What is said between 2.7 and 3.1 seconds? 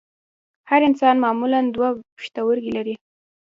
لري